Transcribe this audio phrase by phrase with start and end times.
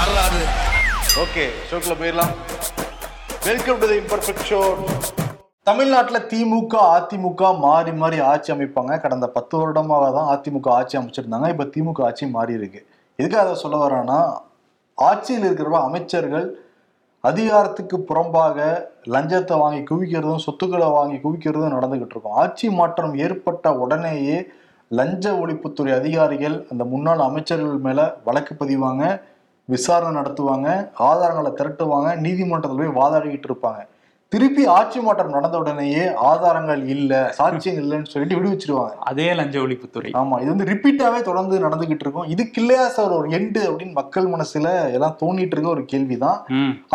[0.00, 0.42] வரலாறு
[1.22, 2.30] ஓகே ஷோக்கில் போயிடலாம்.
[3.46, 4.60] Welcome to the imperfect show
[5.68, 8.94] தமிழ்நாட்டில் திமுக அதிமுக மாறி மாறி ஆட்சி அமைப்பாங்க.
[9.02, 11.48] கடந்த பத்து வருடமாக தான் அதிமுக ஆட்சி அமைச்சிருந்தாங்க.
[11.54, 12.80] இப்போ திமுக ஆட்சி மாறி இருக்கு.
[13.18, 14.20] எதுக்காக அதை சொல்ல வரேன்னா
[15.08, 16.46] ஆட்சியில் இருக்கிற அமைச்சர்கள்
[17.30, 18.68] அதிகாரத்துக்கு புறம்பாக
[19.16, 22.38] லஞ்சத்தை வாங்கி குவிக்கிறதும் சொத்துக்களை வாங்கி குவிக்கிறதும் நடந்துகிட்டு இருக்கும்.
[22.44, 24.38] ஆட்சி மாற்றம் ஏற்பட்ட உடனேயே
[25.00, 29.04] லஞ்ச ஒழிப்புத்துறை அதிகாரிகள் அந்த முன்னாள் அமைச்சர்கள் மேலே வழக்கு பதிவாங்க.
[29.74, 30.68] விசாரணை நடத்துவாங்க
[31.08, 33.82] ஆதாரங்களை திரட்டுவாங்க நீதிமன்றத்தில் போய் வாதாடிக்கிட்டு இருப்பாங்க.
[34.32, 38.92] திருப்பி ஆட்சி மாற்றம் நடந்த உடனேயே ஆதாரங்கள் இல்ல சாட்சியங்கள் இல்லைன்னு சொல்லிட்டு விடுவிச்சிருவாங்க.
[39.10, 40.10] அதே லஞ்ச ஒழிப்புத்துறை.
[40.20, 42.28] ஆமா இது வந்து ரிப்பீட்டாவே தொடர்ந்து நடந்துகிட்டு இருக்கும்.
[42.34, 46.38] இதுக்கு இல்லையா சார் ஒரு எண்டு அப்படின்னு மக்கள் மனசுல எல்லாம் தோண்டிட்டு இருக்க ஒரு கேள்விதான்.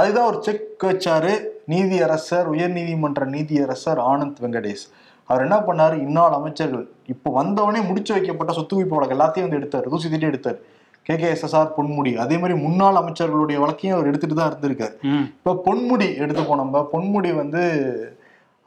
[0.01, 1.33] அதுதான் ஒரு செக் வச்சாரு
[1.73, 4.85] நீதியரசர் உயர்நீதிமன்ற நீதியரசர் ஆனந்த் வெங்கடேஷ்.
[5.29, 5.97] அவர் என்ன பண்ணாரு?
[6.07, 6.85] இந்நாள் அமைச்சர்கள்.
[7.13, 9.87] இப்போ வந்தவனே முடிச்சு வைக்கப்பட்ட சொத்து குவிப்பு வழக்கு எல்லாத்தையும் வந்து எடுத்தார்.
[9.93, 10.59] தூசி திட்டி எடுத்தார்.
[11.07, 12.11] K K S S R Ponmudi.
[12.23, 14.95] அதே மாதிரி முன்னாள் அமைச்சர்களுடைய வழக்கையும் அவர் எடுத்துட்டு தான் இருந்திருக்காரு.
[15.37, 17.63] இப்போ பொன்முடி எடுத்துப்போம் நம்ம பொன்முடி வந்து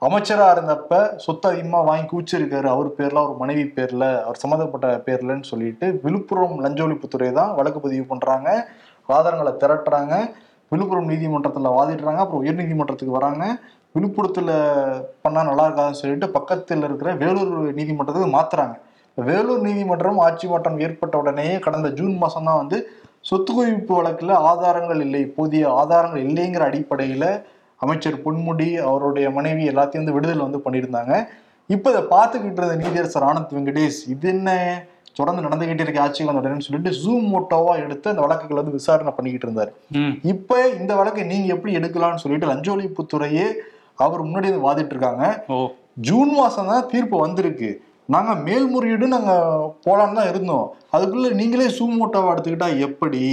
[0.02, 0.92] அமைச்சரா இருந்தப்ப
[1.24, 2.68] சொத்து அதிகமா வாங்கி குவிச்சிருக்காரு.
[2.74, 8.04] அவர் பேர்ல அவர் மனைவி பேர்ல அவர் சம்மந்தப்பட்ட பேர்லன்னு சொல்லிட்டு விழுப்புரம் லஞ்ச ஒழிப்புத்துறை தான் வழக்கு பதிவு
[8.12, 8.48] பண்றாங்க.
[9.16, 10.14] ஆதாரங்களை திரட்டுறாங்க.
[10.72, 12.22] விழுப்புரம் நீதிமன்றத்துல வாதிடுறாங்க.
[12.24, 13.44] அப்புறம் உயர் நீதிமன்றத்துக்கு வராங்க.
[13.96, 14.50] விழுப்புரத்துல
[15.24, 18.76] பண்ணா நல்லா இருக்காதுன்னு சொல்லிட்டு பக்கத்தில் இருக்கிற வேலூர் நீதிமன்றத்துக்கு மாத்துறாங்க.
[18.76, 18.87] இப்ப
[19.26, 22.78] வேலூர் நீதிமன்றம் ஆட்சி மாற்றம் ஏற்பட்ட உடனேயே கடந்த ஜூன் மாசம் தான் வந்து
[23.28, 27.24] சொத்து குவிப்பு வழக்குல ஆதாரங்கள் இல்லை போதிய ஆதாரங்கள் இல்லைங்கிற அடிப்படையில
[27.80, 31.14] அமைச்சர் பொன்முடி அவருடைய மனைவி எல்லாத்தையும் வந்து விடுதலை வந்து பண்ணியிருந்தாங்க.
[31.70, 34.50] இப்போ இதை பார்த்துக்கிட்டு இருந்த நீதியரசர் ஆனந்த் வெங்கடேஷ் இது என்ன?
[35.18, 39.46] தொடர்ந்து நடந்துகிட்டே இருக்க ஆட்சி வந்த உடனே சொல்லிட்டு ஜூம் மோட்டோவா எடுத்து அந்த வழக்குகளை வந்து விசாரணை பண்ணிக்கிட்டு
[39.48, 39.70] இருந்தார்.
[40.32, 43.46] இப்ப இந்த வழக்கை நீங்க எப்படி எடுக்கலாம்னு சொல்லிட்டு லஞ்ச ஒழிப்புத்துறையே
[44.04, 45.24] அவர் முன்னாடி வந்து வாதிட்டு இருக்காங்க
[46.08, 47.70] ஜூன் மாசம் தான் தீர்ப்பு வந்திருக்கு.
[48.14, 49.32] நாங்க மேல்முறையீடு நாங்க
[49.84, 50.66] போலான்னு தான் இருந்தோம்.
[50.96, 53.24] அதுக்குள்ள நீங்களே சூமோட்டோவா எடுத்துக்கிட்டா எப்படி?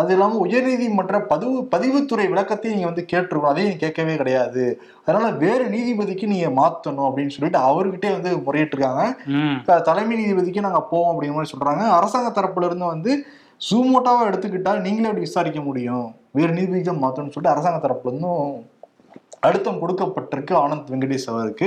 [0.00, 3.52] அது இல்லாம உயர்நீதிமன்ற பதிவு பதிவுத்துறை விளக்கத்தையும் நீங்க வந்து கேட்டிருக்கணும்.
[3.52, 4.64] அதையும் கேட்கவே கிடையாது.
[5.06, 9.04] அதனால வேற நீதிபதிக்கு நீங்க மாத்தணும் அப்படின்னு சொல்லிட்டு அவர்கிட்டே வந்து முறையிட்டிருக்காங்க.
[9.88, 11.84] தலைமை நீதிபதிக்கு நாங்க போவோம் அப்படிங்கிற மாதிரி சொல்றாங்க.
[11.98, 13.14] அரசாங்க தரப்புல இருந்து வந்து
[13.68, 16.06] சூமோட்டாவா எடுத்துக்கிட்டா நீங்களே அப்படி விசாரிக்க முடியும்.
[16.38, 18.46] வேறு நீதிபதிக்கு தான் மாத்தணும்னு சொல்லிட்டு அரசாங்க தரப்புல இருந்தும்
[19.46, 21.66] அழுத்தம் கொடுக்கப்பட்டிருக்கு ஆனந்த் வெங்கடேஷ் அவருக்கு.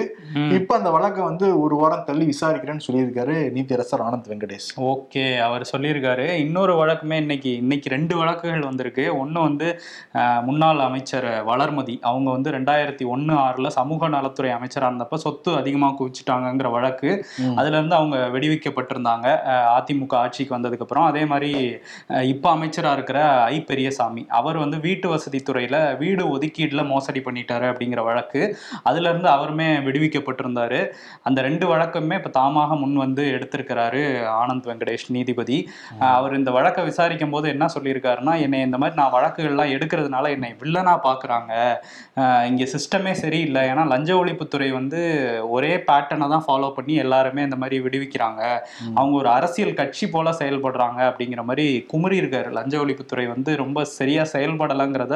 [0.57, 4.67] இப்ப அந்த வழக்கை வந்து ஒரு வாரம் தள்ளி விசாரிக்கிறேன்னு சொல்லியிருக்காரு நீதியரசர் ஆனந்த் வெங்கடேஷ்.
[4.91, 6.25] ஓகே அவர் சொல்லியிருக்காரு.
[6.43, 9.05] இன்னொரு வழக்குமே இன்னைக்கு இன்னைக்கு ரெண்டு வழக்குகள் வந்திருக்கு.
[9.21, 9.69] ஒன்று வந்து
[10.49, 11.95] முன்னாள் அமைச்சர் வளர்மதி.
[12.09, 17.11] அவங்க வந்து ரெண்டாயிரத்தி ஒன்று ஆறில் சமூக நலத்துறை அமைச்சராக இருந்தப்ப சொத்து அதிகமாக குவிச்சிட்டாங்கங்கிற வழக்கு.
[17.59, 19.27] அதுல இருந்து அவங்க வெடிவிக்கப்பட்டிருந்தாங்க.
[19.77, 21.51] அதிமுக ஆட்சிக்கு வந்ததுக்கப்புறம் அதே மாதிரி
[22.33, 23.19] இப்போ அமைச்சராக இருக்கிற
[23.55, 24.25] ஐ பெரியசாமி.
[24.41, 27.61] அவர் வந்து வீட்டு வசதித்துறையில் வீடு ஒதுக்கீட்டில் மோசடி பண்ணிட்டாரு.
[27.69, 28.41] அப்படிங்கிற வழக்கு.
[28.89, 30.81] அதுல இருந்து அவருமே விடுவிக்கப்பட்டிருந்தாரு.
[31.29, 34.03] அந்த ரெண்டு வழக்குமே இப்போ தாமாக முன் வந்து எடுத்திருக்கிறாரு
[34.41, 35.57] ஆனந்த் வெங்கடேஷ் நீதிபதி.
[36.15, 40.95] அவர் இந்த வழக்கை விசாரிக்கும் போது என்ன சொல்லியிருக்காருன்னா என்னை இந்த மாதிரி நான் வழக்குகள்லாம் எடுக்கிறதுனால என்னை வில்லனா
[41.07, 41.51] பார்க்குறாங்க
[42.49, 43.61] இங்கே சிஸ்டமே சரியில்லை.
[43.71, 44.99] ஏன்னா லஞ்ச ஒழிப்புத்துறை வந்து
[45.55, 48.41] ஒரே பேட்டர்னை தான் ஃபாலோ பண்ணி எல்லாருமே இந்த மாதிரி விடுவிக்கிறாங்க.
[48.97, 50.99] அவங்க ஒரு அரசியல் கட்சி போல செயல்படுறாங்க.
[51.09, 52.49] அப்படிங்கிற மாதிரி குமுறி இருக்காரு.
[52.57, 55.15] லஞ்ச ஒழிப்புத்துறை வந்து ரொம்ப சரியா செயல்படலைங்கிறத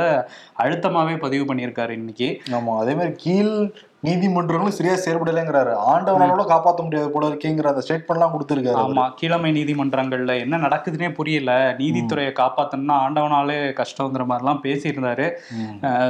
[0.63, 2.29] அழுத்தமாவே பதிவு பண்ணியிருக்காரு இன்னைக்கு.
[2.51, 3.53] ஆமா அதே மாதிரி கீழ்
[4.05, 5.71] நீதிமன்றங்களும் சரியா செயல்படலைங்கிறாரு.
[5.91, 8.81] ஆண்டவனால காப்பாற்ற முடியாது போல இருக்கேங்கிற அந்த ஸ்டேட்மெண்ட்லாம் கொடுத்துருக்காரு.
[8.83, 11.51] ஆமா கீழமை நீதிமன்றங்கள்ல என்ன நடக்குதுன்னே புரியல.
[11.79, 15.25] நீதித்துறையை காப்பாத்தணும்னா ஆண்டவனாலே கஷ்டங்கிற மாதிரிலாம் பேசியிருந்தாரு.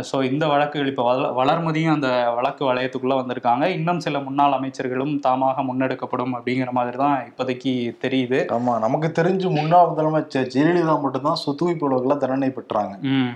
[0.10, 2.10] ஸோ இந்த வழக்குகள் இப்போ வள வளர்மதியும் அந்த
[2.40, 3.64] வழக்கு வளையத்துக்குள்ள வந்திருக்காங்க.
[3.78, 7.74] இன்னும் சில முன்னாள் அமைச்சர்களும் தாமாக முன்னெடுக்கப்படும் அப்படிங்கிற மாதிரி தான் இப்போதைக்கு
[8.04, 8.42] தெரியுது.
[8.58, 12.94] ஆமா நமக்கு தெரிஞ்சு முன்னாள் முதலமைச்சர் ஜெயலலிதா மட்டும்தான் சொத்து குவிப்பு வழக்குல தண்டனை பெற்றாங்க.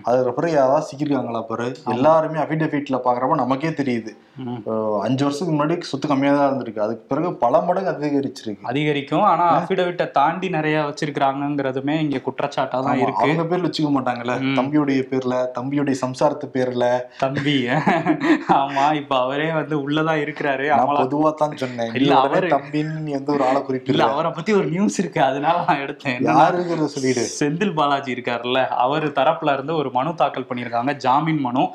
[0.09, 1.69] அதுக்கப்புறம் யாராவது சிக்கிருக்காங்களா பாரு?
[1.95, 4.13] எல்லாருமே அபிடபிட்ல பாக்குறப்ப நமக்கே தெரியுது.
[5.05, 6.81] அஞ்சு வருஷத்துக்கு முன்னாடி சொத்து கம்மியா தான் இருந்திருக்கு.
[6.81, 8.63] அதுக்கு பிறகு பல மடங்கு அதிகரிச்சிருக்கு.
[8.63, 9.23] அதிகரிக்கும்.
[9.23, 13.23] ஆனா அஃபிடவிட்டை தாண்டி நிறைய வச்சிருக்கிறாங்கிறதுமே இங்க குற்றச்சாட்டா தான் இருக்கு.
[13.23, 14.35] அவங்க பேர்ல வச்சுக்க மாட்டாங்கல்ல.
[14.59, 16.85] தம்பியுடைய பேர்ல தம்பியுடைய சம்சாரத்து பேர்ல.
[17.17, 17.55] தம்பி.
[18.61, 20.65] ஆமா இப்ப அவரே வந்து உள்ளதான் இருக்கிறாரு.
[21.01, 21.91] பொதுவா தான் சொன்னேன்.
[21.99, 25.21] இல்ல, அவரே தம்பின்னு எந்த ஒரு ஆளை இல்ல குறிப்பிடல அவரை பத்தி ஒரு நியூஸ் இருக்கு.
[25.23, 26.19] அதனால நான் எடுத்தேன்.
[26.31, 27.25] யாருங்கிறத சொல்லிடு.
[27.39, 28.59] செந்தில் பாலாஜி இருக்காருல்ல.
[28.79, 30.93] அவர் தரப்புல இருந்து ஒரு மனு தாக்கல் பண்ணியிருக்காங்க.
[30.99, 31.65] ஜாமீன் மனு.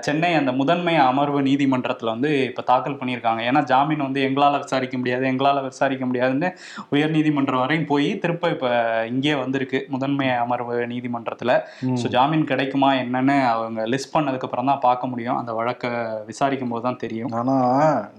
[0.00, 3.40] சென்னை அந்த முதன்மை அமர்வு நீதிமன்றத்துல வந்து இப்ப தாக்கல் பண்ணியிருக்காங்க.
[3.48, 6.48] ஏன்னா ஜாமீன் வந்து எங்களால விசாரிக்க முடியாது எங்களால விசாரிக்க முடியாதுன்னு
[6.94, 8.68] உயர் நீதிமன்றம் வரையும் போய் திருப்ப இப்ப
[9.12, 11.54] இங்கே வந்திருக்கு முதன்மை அமர்வு நீதிமன்றத்துல.
[12.02, 15.38] ஸோ ஜாமீன் கிடைக்குமா என்னன்னு அவங்க லிஸ்ட் பண்ணதுக்கு அப்புறம் தான் பார்க்க முடியும்.
[15.40, 15.90] அந்த வழக்கை
[16.30, 17.32] விசாரிக்கும் போது தான் தெரியும்.
[17.40, 17.56] ஆனா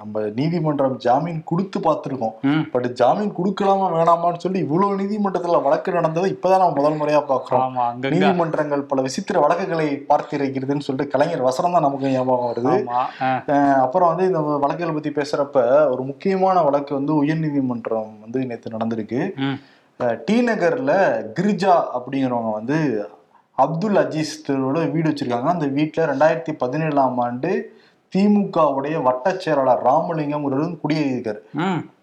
[0.02, 2.36] நம்ம நீதிமன்றம் ஜாமீன் கொடுத்து பார்த்திருக்கோம்.
[2.76, 7.84] பட் ஜாமீன் கொடுக்கலாமா வேணாமான்னு சொல்லி இவ்வளவு நீதிமன்றத்துல வழக்கு நடந்ததை இப்பதான் நம்ம முதல் முறையா பாக்குறோம் ஆமா
[7.90, 8.14] அங்கங்க.
[8.16, 12.74] நீதிமன்றங்கள் பல விசித்திர வழக்குகளை பார்த்திருக்கிறதுன்னு சொல்லிட்டு கலைஞர் வசனம் தான் நமக்கு ஞாபகம் வருது.
[13.86, 19.22] அப்புறம் வந்து இந்த வழக்குகளை பத்தி பேசுறப்ப ஒரு முக்கியமான வழக்கு வந்து உயர்நீதிமன்றம் வந்து நேற்று நடந்திருக்கு.
[20.26, 20.92] டி நகர்ல
[21.38, 22.78] கிரிஜா அப்படிங்கிறவங்க வந்து
[23.58, 25.50] அப்துல் அஜீஸ் தெருவோட வீடு வச்சிருக்காங்க.
[25.56, 27.52] அந்த வீட்டுல ரெண்டாயிரத்தி பதினேழாம் ஆண்டு
[28.16, 31.42] திமுகவுடைய வட்டச் செயலாளர் ராமலிங்கம் ஒரு குடியேறியிருக்காரு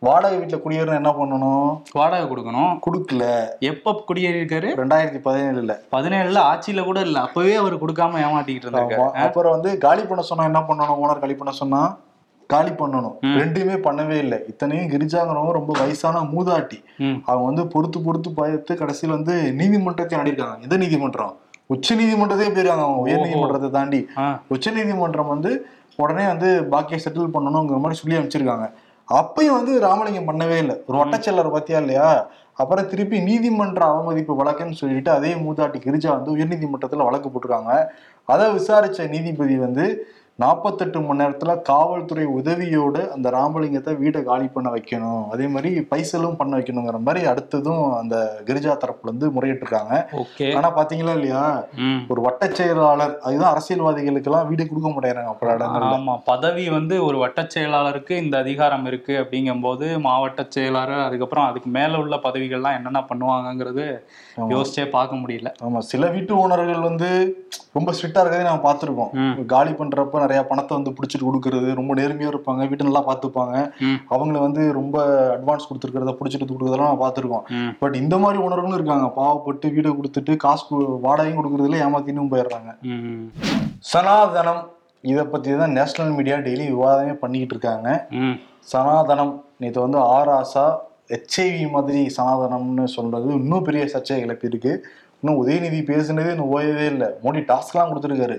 [0.07, 1.71] வாடகை வீட்டுல குடியேறினா என்ன பண்ணணும்?
[1.93, 2.73] வாடகை கொடுக்கணும்.
[2.87, 3.25] கொடுக்கல.
[3.71, 4.69] எப்ப குடியேறியிருக்காரு?
[4.81, 5.75] ரெண்டாயிரத்தி பதினேழுல.
[5.95, 7.21] பதினேழுல ஆட்சியில கூட இல்ல.
[7.21, 9.11] அப்பவே அவர் கொடுக்காம ஏமாத்திக்கிட்டு இருந்தாரு ஆமா.
[9.27, 11.01] அப்புறம் வந்து காலி பண்ண சொன்னா என்ன பண்ணணும்?
[11.05, 11.81] ஓனர் காலி பண்ண சொன்னா
[12.47, 13.17] காலி பண்ணணும்.
[13.41, 14.39] ரெண்டுமே பண்ணவே இல்லை.
[14.51, 16.79] இத்தனையும் கிரிஜாங்கிறவங்க ரொம்ப வயசான மூதாட்டி.
[17.25, 21.35] அவங்க வந்து பொறுத்து பொறுத்து பார்த்து கடைசியில் வந்து நீதிமன்றத்தை நாடிருக்காங்க எந்த நீதிமன்றம்?
[21.75, 23.05] உச்ச நீதிமன்றத்தையே போயிருக்காங்க அவங்க.
[23.07, 24.01] உயர் நீதிமன்றத்தை தாண்டி.
[24.49, 25.53] உச்ச நீதிமன்றம் வந்து
[25.97, 28.73] உடனே வந்து பாக்கியை செட்டில் பண்ணணுங்கிற மாதிரி சொல்லி அமைச்சிருக்காங்க
[29.13, 30.83] அப்பயும் வந்து ராமலிங்கம் பண்ணவே இல்லை.
[30.87, 32.29] ஒரு வட்டச்செல்லர் பத்தியா இல்லையா?
[32.55, 37.87] அப்புறம் திருப்பி நீதிமன்ற அவமதிப்பு வழக்குன்னு சொல்லிட்டு அதே மூதாட்டி கிரிஜா வந்து உயர்நீதிமன்றத்துல வழக்கு போட்டிருக்காங்க.
[38.25, 39.85] அதை விசாரிச்ச நீதிபதி வந்து
[40.39, 45.23] நாற்பத்தெட்டு மணி நேரத்துல காவல்துறை உதவியோடு அந்த ராமலிங்கத்தை வீட்டை காலி பண்ண வைக்கணும்.
[45.33, 48.17] அதே மாதிரி பைசலும் பண்ண வைக்கணுங்கிற மாதிரி அடுத்ததும் அந்த
[48.49, 49.95] கிரிஜா தரப்புல இருந்து முறையிட்டிருக்காங்க.
[50.23, 50.49] ஓகே.
[50.59, 51.45] ஆனா பாத்தீங்களா இல்லையா?
[52.13, 57.17] ஒரு வட்டச் செயலாளர் அதுதான் அரசியல்வாதிகளுக்கு எல்லாம் வீடு கொடுக்க மாட்டேங்கிறாங்க அப்புறம் இடங்கள்ல ஆமா பதவி வந்து ஒரு
[57.25, 63.87] வட்டச் செயலாளருக்கு இந்த அதிகாரம் இருக்கு அப்படிங்கும்போது மாவட்ட செயலாளர் அதுக்கப்புறம் அதுக்கு மேல உள்ள பதவிகள்லாம் என்னென்ன பண்ணுவாங்கங்கிறது
[64.55, 67.11] யோசிச்சே பார்க்க முடியல ஆமா சில வீட்டு ஓனர்கள் வந்து
[67.77, 69.11] ரொம்ப ஸ்ட்ரிக்டா இருக்கறதே நம்ம பார்த்திருக்கோம்.
[69.47, 73.55] காலி பண்றப்ப நிறைய பணத்தை வந்து பிடிச்சிட்டு கொடுக்கறது ரொம்ப நேர்மையா இருப்பாங்க வீட்டை நல்லா பார்த்துப்பாங்க.
[73.81, 73.99] ம்.
[74.11, 74.97] அவங்கள வந்து ரொம்ப
[75.37, 77.45] அட்வான்ஸ் கொடுத்துருக்கிறத பிடிச்சிட்டு கொடுக்கறதெல்லாம் நம்ம பார்த்திருக்கோம்.
[77.57, 77.73] ம்.
[77.79, 79.09] பட் இந்த மாதிரி உணர்வுகளும் இருக்காங்க.
[79.17, 80.65] பாவப்பட்டு வீடை கொடுத்துட்டு காசு
[81.05, 82.71] வாடகையும் கொடுக்கறதுல ஏமாத்தினும் போயிடுறாங்க.
[83.87, 84.63] சனாதனம்
[85.05, 87.89] இதை பத்தி தான் நேஷனல் மீடியா டெய்லி விவாதமே பண்ணிக்கிட்டு இருக்காங்க.
[88.73, 90.67] சனாதனம் நேற்று வந்து ஆராசா
[91.11, 94.73] ஹெச்ஐவி மாதிரி சனாதனம்னு சொல்றது இன்னும் பெரிய சர்ச்சையை கிளப்பியிருக்கு.
[95.23, 97.09] இன்னும் உதயநிதி பேசுனதே இன்னும் ஓயவே இல்லை.
[97.25, 98.37] மோடி டாஸ்க்லாம் கொடுத்துருக்காரு.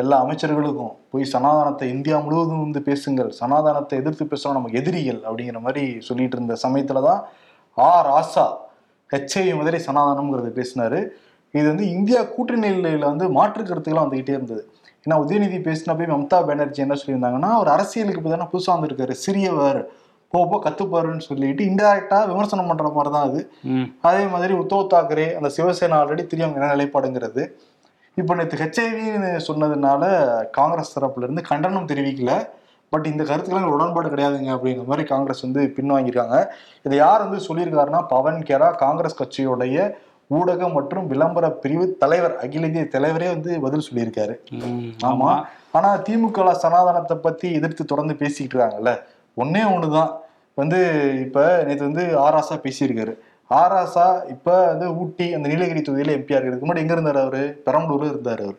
[0.00, 5.84] எல்லா அமைச்சர்களுக்கும் போய் சனாதனத்தை இந்தியா முழுவதும் வந்து பேசுங்கள் சனாதனத்தை எதிர்த்து பேசுறோம் நம்ம எதிரிகள் அப்படிங்கிற மாதிரி
[6.08, 7.22] சொல்லிட்டு இருந்த சமயத்துல தான்
[7.78, 8.46] ஆ ராசா
[9.10, 11.00] ஹெச்ஐவி மாதிரி சனாதனம்ங்கிறத பேசினாரு.
[11.54, 14.62] இது வந்து இந்தியா கூட்டணியில வந்து மாற்று கருத்துக்கெல்லாம் வந்துகிட்டே இருந்தது.
[15.06, 19.80] ஏன்னா உதயநிதி பேசினப்போ மம்தா பானர்ஜி என்ன சொல்லியிருந்தாங்கன்னா அவர் அரசியலுக்கு தானே புதுசாக வந்திருக்காரு சிறியவர்
[20.32, 23.52] போக கத்துப்பாருன்னு சொல்லிட்டு இன்டெரக்டா விமர்சனம் பண்ற மாதிரி தான் அது
[24.00, 27.44] அதே மாதிரி உத்தவ் தாக்கரே அந்த சிவசேனா ஆல்ரெடி தெரியும் என்ன நிலைப்பாடுங்கிறது.
[28.14, 30.02] இப்போ நேற்று ஹெச்ஐவின்னு சொன்னதுனால
[30.50, 32.48] காங்கிரஸ் தரப்புல இருந்து கண்டனம் தெரிவிக்கல.
[32.90, 36.46] பட் இந்த கருத்துக்கள் உடன்பாடு கிடையாதுங்க அப்படிங்கிற மாதிரி காங்கிரஸ் வந்து பின்வாங்கியிருக்காங்க.
[36.82, 39.94] இதை யார் வந்து சொல்லியிருக்காருன்னா பவன் கேரா காங்கிரஸ் கட்சியுடைய
[40.26, 44.34] ஊடக மற்றும் விளம்பர பிரிவு தலைவர் அகில இந்திய தலைவரே வந்து பதில் சொல்லியிருக்காரு.
[45.06, 45.44] ஆமா.
[45.72, 48.98] ஆனா திமுக சனாதனத்தை பத்தி எதிர்த்து தொடர்ந்து பேசிக்கிட்டு இருக்காங்கல்ல.
[49.36, 50.12] ஒன்னே ஒண்ணுதான்.
[50.54, 50.78] வந்து
[51.20, 53.18] இப்ப நேற்று வந்து ஆராசா பேசியிருக்காரு.
[53.50, 57.62] ஆராசா இப்ப வந்து ஊட்டி அந்த நீலகிரி தொகுதியில எம்பியா இருக்கிறதுக்கு முன்னாடி எங்க இருந்தாரு அவரு?
[57.66, 58.58] பெரம்பலூர்ல இருந்தாரு அவர்.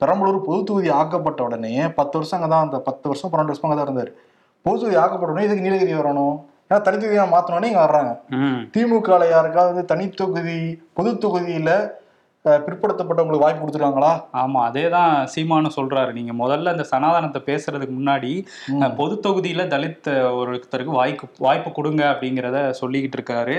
[0.00, 4.12] பெரம்பலூர் பொது தொகுதி ஆக்கப்பட்ட உடனே பத்து வருஷம் அங்கதான் அந்த பத்து வருஷம் பன்னெண்டு வருஷம் அங்கதான் இருந்தாரு.
[4.62, 6.40] பொது தொகுதி ஆக்கப்பட்ட உடனே இதுக்கு நீலகிரி வரணும்?
[6.70, 8.18] ஏன்னா தனி மாத்தினோடனே இங்க வர்றாங்க.
[8.30, 8.70] ம்.
[8.76, 11.70] திமுக ல யாருக்காவது தனி தொகுதி பொது தொகுதியில
[12.46, 14.10] பிற்படுத்தப்பட்டவங்களுக்கு வாய்ப்பு கொடுத்துருக்காங்களா?
[14.40, 16.10] ஆமா அதேதான் சீமானு சொல்றாரு.
[16.16, 18.32] நீங்க முதல்ல இந்த சனாதனத்தை பேசுறதுக்கு முன்னாடி
[18.98, 20.10] பொது தொகுதியில தலித்
[20.40, 23.54] ஒருத்தருக்கு வாய்ப்பு வாய்ப்பு கொடுங்க அப்படிங்கிறத சொல்லிக்கிட்டு இருக்காரு.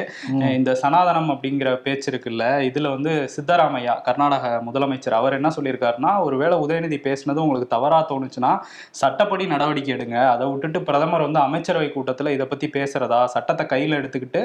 [0.58, 7.00] இந்த சனாதனம் அப்படிங்கிற பேச்சு இருக்குல்ல இதுல வந்து சித்தராமையா கர்நாடக முதலமைச்சர் அவர் என்ன சொல்லியிருக்காருன்னா ஒருவேளை உதயநிதி
[7.08, 8.54] பேசுனது உங்களுக்கு தவறா தோணுச்சுன்னா
[9.02, 10.20] சட்டப்படி நடவடிக்கை எடுங்க.
[10.36, 14.44] அதை விட்டுட்டு பிரதமர் வந்து அமைச்சரவை கூட்டத்துல இதை பத்தி பேசுறதா சட்டத்தை கையில எடுத்துக்கிட்டு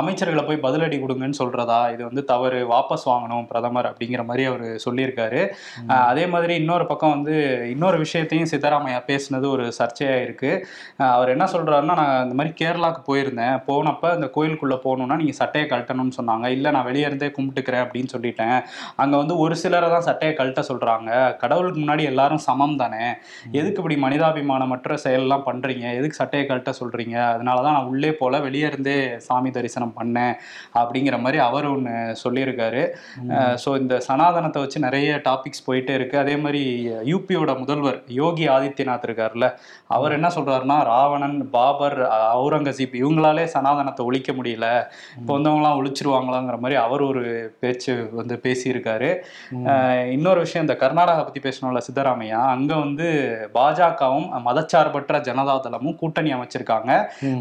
[0.00, 2.62] அமைச்சர்களை போய் பதிலடி கொடுங்கன்னு சொல்றதா இது வந்து தவறு.
[2.74, 5.42] வாபஸ் வாங்கணும் பிரதமர் அப்படிங்கிற மாதிரி அவர் சொல்லியிருக்காரு.
[5.86, 7.34] அதே மாதிரி இன்னொரு பக்கம் வந்து
[7.70, 10.66] இன்னொரு விஷயத்தையும் சித்தராமையா பேசினது ஒரு சர்ச்சையா இருக்கு
[10.98, 13.56] அஹ் அவர் என்ன சொல்றாருன்னா நான் இந்த மாதிரி கேரளாக்கு போயிருந்தேன்.
[13.66, 16.46] போனப்ப இந்த கோயிலுக்குள்ள போகணும்னா நீங்க சட்டையை கழட்டணும்னு சொன்னாங்க.
[16.46, 18.58] இல்ல நான் வெளியே இருந்தே கும்பிட்டுக்கிறேன் அப்படின்னு சொல்லிட்டேன்.
[18.96, 21.10] அங்க வந்து ஒரு சிலரை தான் சட்டையை கழட்ட சொல்றாங்க.
[21.36, 23.04] கடவுளுக்கு முன்னாடி எல்லாரும் சமம் தானே?
[23.52, 25.86] எதுக்கு இப்படி மனிதாபிமானமற்ற செயல்லாம் பண்றீங்க?
[25.94, 27.16] எதுக்கு சட்டையை கழட்ட சொல்றீங்க?
[27.32, 30.34] அதனாலதான் நான் உள்ளே போல வெளியே இருந்தே சாமி தரிசனம் பண்ணேன்
[30.74, 32.82] அப்படிங்கிற மாதிரி அவர் ஒன்று சொல்லியிருக்காரு.
[33.64, 36.16] ஸோ இந்த சனாதனத்தை வச்சு நிறைய டாபிக்ஸ் போயிட்டே இருக்கு.
[36.22, 36.62] அதே மாதிரி
[37.12, 39.48] யூபியோட முதல்வர் யோகி ஆதித்யநாத் இருக்கார்ல
[39.96, 41.98] அவர் என்ன சொல்றாருன்னா ராவணன் பாபர்
[42.34, 44.66] அவுரங்கசீப் இவங்களாலே சனாதனத்தை ஒழிக்க முடியல.
[45.18, 47.22] இப்போ வந்தவங்களாம் ஒழிச்சிருவாங்களாங்கிற மாதிரி அவர் ஒரு
[47.62, 49.10] பேச்சு வந்து பேசியிருக்காரு.
[50.16, 53.08] இன்னொரு விஷயம் இந்த கர்நாடகா பத்தி பேசணும்ல சித்தராமையா அங்க வந்து
[53.58, 56.90] பாஜகவும் மதச்சார்பற்ற ஜனதா தளமும் கூட்டணி அமைச்சிருக்காங்க.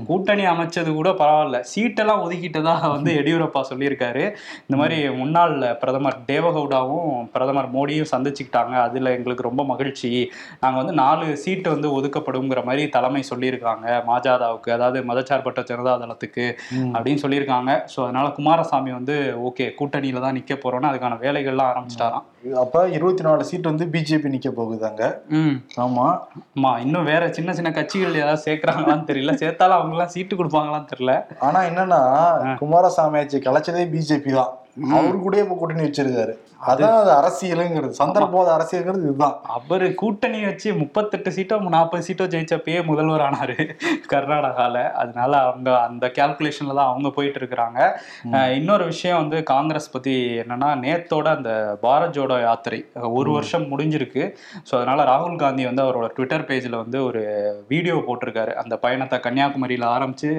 [0.10, 1.60] கூட்டணி அமைச்சது கூட பரவாயில்ல.
[1.74, 4.24] சீட்டெல்லாம் ஒதுக்கிட்டதா வந்து எடியூரப்பா சொல்லியிருக்காரு.
[4.66, 8.76] இந்த மாதிரி முன்னாள் பிரதமர் தேவகவுடாவும் பிரதமர் மோடியும் சந்திச்சுக்கிட்டாங்க.
[8.82, 10.12] அதுல எங்களுக்கு ரொம்ப மகிழ்ச்சி.
[10.60, 14.04] நாங்க வந்து நாலு சீட்டு வந்து ஒதுக்கப்படுங்கிற மாதிரி தலைமை சொல்லியிருக்காங்க.
[14.06, 16.46] மாஜாதாவுக்கு அதாவது மதச்சார்பற்ற ஜனதா தளத்துக்கு.
[16.96, 17.72] அப்படின்னு சொல்லியிருக்காங்க.
[17.96, 19.16] ஸோ அதனால குமாரசாமி வந்து
[19.50, 22.26] ஓகே கூட்டணியில தான் நிக்க போறோம்னு அதுக்கான வேலைகள்லாம் ஆரம்பிச்சிட்டாராம்.
[22.58, 25.04] அப்ப இருபத்தி நாலு சீட் வந்து பிஜேபி நிக்க போகுதாங்க?
[25.40, 25.56] ம்.
[25.78, 26.06] ஆமா.
[26.56, 29.34] ஆமா இன்னும் வேற சின்ன சின்ன கட்சிகள் ஏதாவது சேர்க்கறாங்களான்னு தெரியல.
[29.36, 31.14] சேர்த்தாலும் அவங்க எல்லாம் சீட்டு கொடுப்பாங்களான்னு தெரியல.
[31.40, 32.02] ஆனா என்னன்னா
[32.60, 34.52] குமாரசாமி ஆட்சி கலைச்சதே பிஜேபி தான்.
[34.98, 36.34] அவரு கூட இப்ப கூட்டணி வச்சிருக்காரு.
[36.72, 37.94] அதான் அது அரசியலுங்கிறது.
[38.00, 39.36] சந்தர்ப்பவாத அரசியல்ங்கிறது இதுதான்.
[39.56, 43.56] அவரு கூட்டணி வச்சு முப்பத்தெட்டு சீட்டோ நாற்பது சீட்டோ ஜெயிச்சப்பயே முதல்வர் ஆனாரு
[44.12, 44.76] கர்நாடகால.
[45.02, 47.80] அதனால அவங்க அந்த கால்குலேஷன்ல தான் அவங்க போயிட்டு இருக்கிறாங்க.
[48.60, 50.14] இன்னொரு விஷயம் வந்து காங்கிரஸ் பத்தி
[50.44, 51.52] என்னன்னா நேத்தோட அந்த
[51.86, 52.80] பாரத் ஜோடோ யாத்திரை
[53.20, 54.24] ஒரு வருஷம் முடிஞ்சிருக்கு.
[54.68, 57.24] ஸோ அதனால ராகுல் காந்தி வந்து அவரோட ட்விட்டர் பேஜ்ல வந்து ஒரு
[57.74, 58.54] வீடியோ போட்டிருக்காரு.
[58.64, 60.32] அந்த பயணத்தை கன்னியாகுமரியில ஆரம்பிச்சு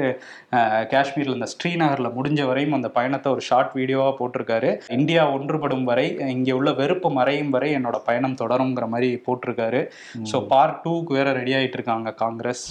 [0.94, 4.72] காஷ்மீர்ல இந்த ஸ்ரீநகர்ல முடிஞ்ச வரையும் அந்த பயணத்தை ஒரு ஷார்ட் வீடியோவா போட்டிருக்காரு.
[4.98, 9.82] இந்தியா ஒன்றுபடும் வரை இங்க உள்ள வெறுப்பு மறையும் வரை என்னோட பயணம் தொடருங்கிற மாதிரி போட்டிருக்காரு.
[10.32, 12.66] ஸோ பார்ட் டூக்கு வேற ரெடி ஆயிட்டு இருக்காங்க காங்கிரஸ்.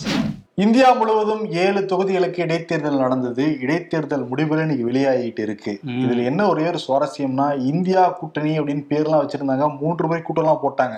[0.63, 3.43] இந்தியா முழுவதும் ஏழு தொகுதிகளுக்கு இடைத்தேர்தல் நடந்தது.
[3.63, 5.73] இடைத்தேர்தல் முடிவுகள் இன்னைக்கு வெளியாகிட்டு இருக்கு.
[6.03, 9.67] இதுல என்ன ஒரே ஒரு சுவாரஸ்யம்னா இந்தியா கூட்டணி அப்படின்னு பேர்லாம் வச்சிருந்தாங்க.
[9.81, 10.97] மூன்று முறை கூட்டம்லாம் போட்டாங்க.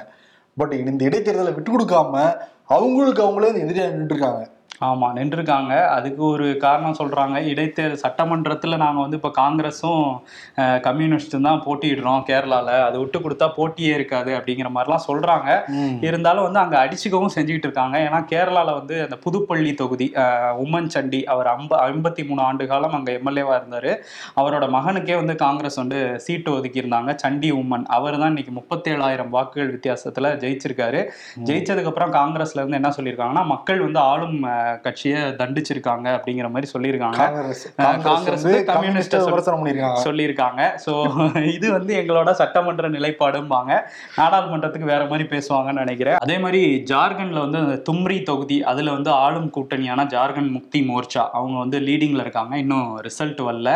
[0.58, 2.24] பட் இந்த இடைத்தேர்தலை விட்டு கொடுக்காம
[2.76, 4.44] அவங்களுக்கு அவங்களே எதிரியா நின்று இருக்காங்க.
[4.84, 5.74] ஆமா நின்றுருக்காங்க.
[5.96, 7.20] அதுக்கு ஒரு காரணம் சொல்றாங்க.
[7.50, 10.06] இடைத்தேர்தல் சட்டமன்றத்துல நாங்க வந்து இப்ப காங்கிரஸும்
[10.62, 12.52] அஹ், கம்யூனிஸ்டும் தான் போட்டியிடுறோம் கேரளால.
[12.86, 15.50] அது விட்டு கொடுத்தா போட்டியே இருக்காது அப்படிங்கிற மாதிரிலாம் சொல்றாங்க.
[16.08, 17.98] இருந்தாலும் வந்து அங்க அடிச்சுக்கவும் செஞ்சுக்கிட்டு இருக்காங்க.
[18.06, 18.50] ஏன்னா கேரளால
[18.80, 19.42] வந்து அந்த புதுப்பள்ளி
[19.76, 20.08] தொகுதி
[20.64, 23.92] உம்மன் சண்டி அவர் ஐம்ப ஐம்பத்தி மூணு ஆண்டு காலம் அங்க எம்எல்ஏவா இருந்தாரு.
[24.40, 26.92] அவரோட மகனுக்கே வந்து காங்கிரஸ் வந்து சீட்டு ஒதுக்கி இருந்தாங்க
[27.24, 27.88] சண்டி உம்மன்.
[27.96, 30.12] அவர் தான் இன்னைக்கு முப்பத்தேழாயிரம் வாக்குகள் வித்தியாசத்துல
[30.44, 31.02] ஜெயிச்சிருக்காரு.
[31.48, 33.12] ஜெயிச்சதுக்கு அப்புறம் காங்கிரஸ்ல இருந்து என்ன சொல்லியிருக்காங்கன்னா
[33.54, 34.38] மக்கள் வந்து ஆளும்
[34.86, 37.22] கட்சியை தண்டிச்சிருக்காங்க அப்படிங்கிற மாதிரி சொல்லியிருக்காங்க.
[38.08, 39.20] காங்கிரஸ் கம்யூனிஸ்ட
[40.08, 40.62] சொல்லியிருக்காங்க.
[40.86, 40.94] ஸோ
[41.56, 43.72] இது வந்து எங்களோட சட்டமன்ற நிலைப்பாடும்பாங்க.
[44.20, 46.20] நாடாளுமன்றத்துக்கு வேற மாதிரி பேசுவாங்கன்னு நினைக்கிறேன்.
[46.26, 46.62] அதே மாதிரி
[46.94, 52.54] ஜார்க்கண்ட்ல வந்து தும்ரி தொகுதி அதுல வந்து ஆளும் கூட்டணியான ஜார்க்கண்ட் முக்தி மோர்ச்சா அவங்க வந்து லீடிங்ல இருக்காங்க.
[52.64, 53.70] இன்னும் ரிசல்ட் வரல.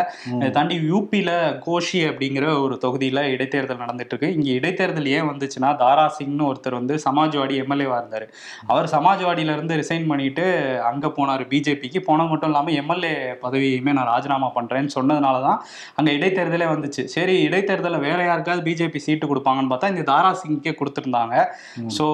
[0.58, 1.32] தாண்டி யூபியில
[1.66, 6.96] கோஷி அப்படிங்கிற ஒரு தொகுதியில இடைத்தேர்தல் நடந்துட்டு இருக்கு இங்க இடைத்தேர்தல் ஏன் வந்துச்சுன்னா தாரா சிங்னு ஒருத்தர் வந்து
[7.06, 8.26] சமாஜ்வாடி எம்எல்ஏவா இருந்தாரு.
[8.72, 10.46] அவர் சமாஜ்வாடியில இருந்து ரிசைன் பண்ணிட்டு
[10.90, 13.12] அங்க போனாரு பிஜேபிக்கு போனது மட்டும் இல்லாம எம்எல்ஏ
[13.44, 15.60] பதவியுமே நான் ராஜினாமா பண்றேன்னு சொன்னதுனால தான்
[15.96, 17.04] அங்க இடைத்தேர்தலே வந்துச்சு.
[17.08, 21.36] சரி இடைத்தேர்தலில் வேற யாருக்காவது பிஜேபி சீட்டு கொடுப்பாங்கன்னு பார்த்தா இந்த தாரா சிங்கே கொடுத்துருந்தாங்க.
[21.98, 22.06] ஸோ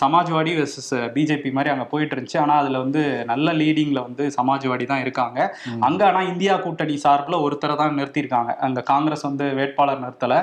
[0.00, 2.38] சமாஜ்வாடி வெர்சஸ் பிஜேபி மாதிரி அங்க போயிட்டு இருந்துச்சு.
[2.38, 5.38] ஆனா அதுல வந்து நல்ல லீடிங்ல வந்து சமாஜ்வாடி தான் இருக்காங்க.
[5.80, 8.52] அங்க ஆனா இந்தியா கூட்டணி சார்பில் ஒருத்தரை தான் நிறுத்தியிருக்காங்க.
[8.60, 10.34] அங்க காங்கிரஸ் வந்து வேட்பாளர் நிறுத்தல.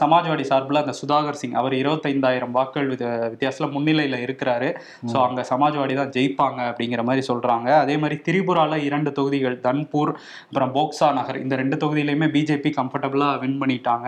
[0.00, 1.54] சமாஜ்வாடி சார்பில் அந்த சுதாகர் சிங்.
[1.54, 4.68] அவர் இருபத்தைந்தாயிரம் வாக்குகள் வித- வித்தியாசத்துல முன்னிலையில இருக்கிறாரு.
[5.12, 7.68] ஸோ அங்க சமாஜ்வாடி தான் ஜெயிப்பாங்க அப்படிங்கிற மாதிரி சொல்றாங்க.
[7.82, 10.10] அதே மாதிரி திரிபுரால இரண்டு தொகுதிகள் தன்பூர்
[10.46, 14.06] அப்புறம் போக்சா நகர் இந்த ரெண்டு தொகுதியிலையுமே பிஜேபி கம்ஃபர்டபுளா வின் பண்ணிட்டாங்க.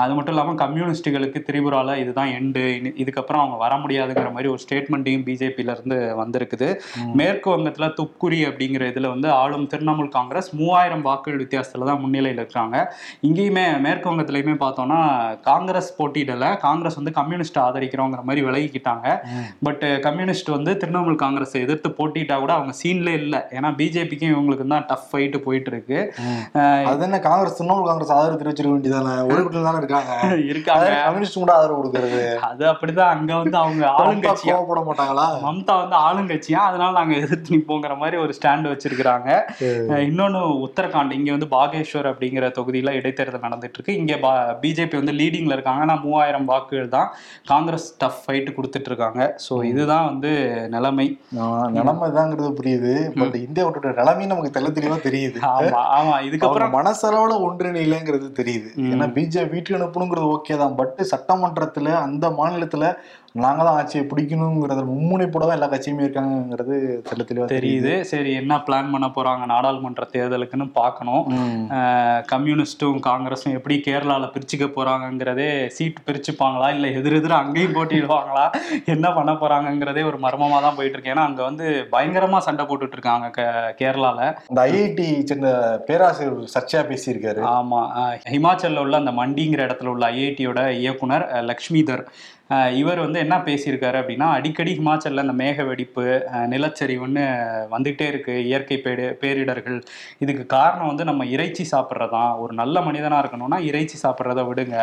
[0.00, 2.62] அது மட்டும் இல்லாம கம்யூனிஸ்டுகளுக்கு திரிபுரால இதுதான் எண்டு
[3.02, 6.68] இதுக்கப்புறம் அவங்க வர முடியாதுங்கிற மாதிரி ஒரு ஸ்டேட்மெண்ட்டையும் பிஜேபியில இருந்து வந்திருக்குது.
[7.20, 12.76] மேற்கு வங்கத்துல துப்குரி அப்படிங்கிற இதுல வந்து ஆளும் திரிணாமுல் காங்கிரஸ் மூவாயிரம் வாக்குகள் வித்தியாசத்துல தான் முன்னிலையில் இருக்காங்க.
[13.28, 15.00] இங்கேயுமே மேற்கு வங்கத்திலயுமே பார்த்தோம்னா
[15.50, 19.06] காங்கிரஸ் போட்டியிடல காங்கிரஸ் வந்து கம்யூனிஸ்ட் ஆதரிக்கிறோங்கிற மாதிரி விலகிக்கிட்டாங்க.
[19.68, 23.36] பட் கம்யூனிஸ்ட் வந்து திரிணாமுல் காங்கிரஸை எதிர்த்து போட்டிட்டா கூட அவங்க சீன்ல இல்ல.
[23.56, 25.98] ஏன்னா பிஜேபிக்கும் இவங்களுக்கு தான் டஃப் ஃபைட்டு போயிட்டு இருக்கு
[26.90, 29.12] அது என்ன காங்கிரஸ் திரிணாமுல் காங்கிரஸ் ஆதரவு தெரிவிச்சிருக்க வேண்டியதானே?
[29.30, 30.12] ஒரு கூட்டத்தில் தானே இருக்காங்க.
[30.52, 30.88] இருக்காங்க.
[31.06, 32.20] கம்யூனிஸ்ட் கூட ஆதரவு கொடுக்கறது.
[32.48, 33.12] அது அப்படிதான்.
[33.16, 34.54] அங்க வந்து அவங்க ஆளுங்கட்சியா?
[34.56, 35.26] கோவப்பட மாட்டாங்களா?
[35.46, 36.60] மம்தா வந்து ஆளுங்கட்சியா?
[36.70, 39.28] அதனால நாங்க எதிர்த்து நிப்போங்கிற மாதிரி ஒரு ஸ்டாண்ட் வச்சிருக்கிறாங்க.
[40.08, 41.16] இன்னொன்னு உத்தரகாண்ட்.
[41.18, 44.14] இங்க வந்து பாகேஸ்வர் அப்படிங்கிற தொகுதியில இடைத்தேர்தல் நடந்துட்டு இருக்கு இங்க
[44.64, 45.82] பிஜேபி வந்து லீடிங்ல இருக்காங்க.
[45.86, 47.10] ஆனா மூவாயிரம் வாக்குகள் தான்
[47.52, 49.20] காங்கிரஸ் டஃப் ஃபைட் கொடுத்துட்டு இருக்காங்க.
[49.46, 50.32] ஸோ இதுதான் வந்து
[50.76, 51.06] நிலைமை
[51.92, 55.38] நிலைமை தாங்கிறது புரியுது பட் இந்தியாவோட நிலைமையும் நமக்கு தெள்ள தெளிவா தெரியுது.
[55.52, 56.14] ஆமா ஆமா.
[56.28, 58.70] இதுக்கப்புறம் மனசளவுல ஒன்றிணையிலங்கிறது தெரியுது.
[58.92, 60.74] ஏன்னா பிஜேபி வீட்டுக்கு அனுப்பணுங்கிறது ஓகே தான்.
[60.74, 62.84] பட் சட்டமன்றத்துல அந்த மாநிலத்துல
[63.34, 66.74] நாங்க தான் ஆட்சியை பிடிக்கணுங்கிறத மும்முனைப்போட தான் எல்லா கட்சியுமே இருக்காங்கிறது
[67.06, 68.00] தெள்ள தெளிவா தெரியுது.
[68.02, 69.46] சரி என்ன பிளான் பண்ண போறாங்க?
[69.46, 71.22] நாடாளுமன்ற தேர்தலுக்குன்னு பார்க்கணும்.
[72.28, 76.74] கம்யூனிஸ்ட்டும் காங்கிரஸும் எப்படி கேரளால பிரிச்சுக்க போறாங்கங்கிறதே சீட் பிரிச்சுப்பாங்களா?
[76.74, 78.44] இல்ல எதிர் எதிர அங்கேயும் போட்டிடுவாங்களா
[78.86, 83.30] என்ன பண்ண போறாங்கங்கிறதே ஒரு மர்மமா தான் போயிட்டு இருக்கு ஏன்னா அங்க வந்து பயங்கரமா சண்டை போட்டுட்டு இருக்காங்க
[83.36, 83.48] கே-
[83.80, 84.20] கேரளால.
[84.48, 85.50] இந்த ஐஐடி சேர்ந்த
[85.86, 87.42] பேராசிரியர் சர்ச்சையா பேசியிருக்காரு.
[87.54, 87.80] ஆமா.
[87.98, 92.04] அஹ் ஹிமாச்சல்ல உள்ள அந்த மண்டிங்கிற இடத்துல உள்ள ஐஐடியோட இயக்குனர் லக்ஷ்மிதர்.
[92.78, 96.04] இவர் வந்து என்ன பேசியிருக்காரு அப்படின்னா அடிக்கடி ஹிமாச்சல்ல இந்த மேக வெடிப்பு
[96.52, 97.22] நிலச்சரிவுன்னு
[97.74, 99.78] வந்துகிட்டே இருக்கு இயற்கை பேடு பேரிடர்கள்.
[100.24, 104.76] இதுக்கு காரணம் வந்து நம்ம இறைச்சி சாப்பிட்றதான் ஒரு நல்ல மனிதனா இருக்கணும்னா இறைச்சி சாப்பிட்றத விடுங்க.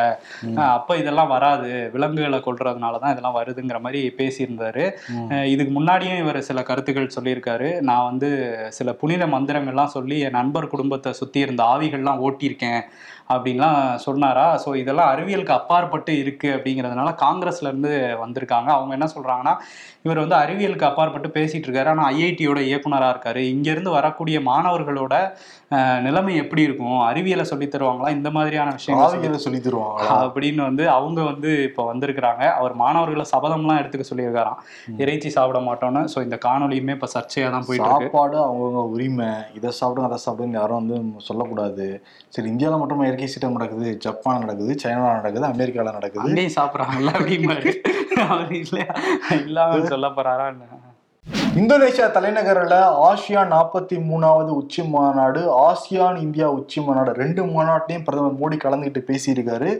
[0.78, 1.70] அப்ப இதெல்லாம் வராது.
[1.96, 4.86] விலங்குகளை கொல்றதுனால தான் இதெல்லாம் வருதுங்கிற மாதிரி பேசியிருந்தாரு.
[5.54, 7.70] இதுக்கு முன்னாடியும் இவர் சில கருத்துக்கள் சொல்லியிருக்காரு.
[7.92, 8.32] நான் வந்து
[8.80, 12.82] சில புனித மந்திரங்கள்லாம் சொல்லி என் நண்பர் குடும்பத்தை சுத்தி இருந்த ஆவிகள்லாம் ஓட்டியிருக்கேன்.
[13.34, 14.62] அப்படின்லாம் சொன்னாரா?
[14.66, 18.70] ஸோ இதெல்லாம் அறிவியலுக்கு அப்பாற்பட்டு இருக்கு அப்படிங்கிறதுனால காங்கிரஸ்ல இருந்து வந்திருக்காங்க.
[18.70, 19.56] அவங்க என்ன சொல்றாங்கன்னா
[20.02, 21.88] இவர் வந்து அறிவியலுக்கு அப்பாற்பட்டு பேசிட்டு இருக்காரு.
[21.88, 23.36] ஆனால் ஐஐடியோட இயக்குனரா இருக்காரு.
[23.36, 25.32] இங்க இருந்து வரக்கூடிய மாணவர்களோட
[26.02, 27.00] நிலைமை எப்படி இருக்கும்?
[27.00, 28.10] அறிவியலை சொல்லித் தருவாங்களா?
[28.10, 32.54] இந்த மாதிரியான விஷயங்கள் சொல்லி- ஆவிகளை சொல்லி தருவாங்க அப்படின்னு வந்து அவங்க வந்து இப்போ வந்திருக்கிறாங்க.
[32.54, 34.60] அவர் மாணவர்களை சபதம்லாம் எடுத்துக்க சொல்லியிருக்காராம்.
[34.98, 36.08] இறைச்சி சாப்பிட மாட்டோம்னு.
[36.16, 38.10] ஸோ இந்த காணொலியுமே இப்போ சர்ச்சையாக தான் போயிட்டு இருக்கு.
[38.10, 39.28] சாப்பாடு அவங்கவுங்க உரிமை.
[39.56, 42.04] இதை சாப்பிடுங்க அதை சாப்பிடுங்க யாரும் வந்து சொல்லக்கூடாது.
[42.30, 46.26] சரி இந்தியாவில் மட்டும் டர்க்கிஸ்டம் நடக்குது ஜப்பான் நடக்குது சைனா நடக்குது அமெரிக்கால நடக்குது.
[46.26, 47.72] அங்கேயும் சாப்பிட்றாங்கல்ல அப்படிம்பாரு
[48.28, 48.80] அவர் இல்ல
[49.46, 50.48] இல்லாம சொல்ல போறாரா?
[51.60, 52.76] இந்தோனேஷியா தலைநகரில்
[53.08, 59.72] ஆசியா நாற்பத்தி மூணாவது உச்சி மாநாடு ஆசியான் இந்தியா உச்சி மாநாடு ரெண்டு மாநாட்டையும் பிரதமர் மோடி கலந்துக்கிட்டு பேசியிருக்காரு.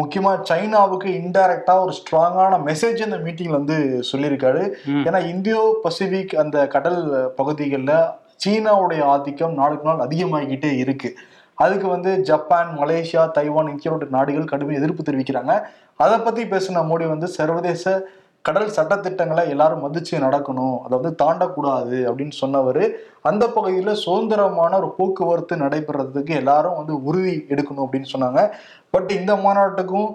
[0.00, 3.76] முக்கியமா சைனாவுக்கு இன்டைரக்டா ஒரு ஸ்ட்ராங்கான மெசேஜ் இந்த மீட்டிங்ல வந்து
[4.12, 4.62] சொல்லியிருக்காரு.
[5.06, 7.00] ஏன்னா இந்தியோ பசிபிக் அந்த கடல்
[7.36, 7.96] பகுதிகளில்
[8.44, 11.10] சீனாவுடைய ஆதிக்கம் நாளுக்கு நாள் அதிகமாகிக்கிட்டே இருக்கு.
[11.54, 15.62] அதுக்கு வந்து ஜப்பான் மலேசியா தைவான் இந்தியாவோட நாடுகள் கடுமையாக எதிர்ப்பு தெரிவிக்கிறாங்க.
[15.96, 18.10] அதை பத்தி பேசின மோடி வந்து சர்வதேச
[18.42, 22.82] கடல் சட்டத்திட்டங்களை எல்லாரும் மதிச்சு நடக்கணும் அதை வந்து தாண்டக்கூடாது அப்படின்னு சொன்னவர்.
[23.20, 28.50] அந்த பகுதியில் சுதந்திரமான ஒரு போக்குவரத்து நடைபெறதுக்கு எல்லாரும் வந்து உறுதி எடுக்கணும் அப்படின்னு சொன்னாங்க.
[28.90, 30.10] பட் இந்த மாநாட்டுக்கும்